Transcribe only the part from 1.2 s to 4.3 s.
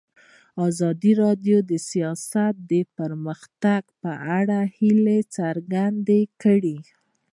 راډیو د سیاست د پرمختګ په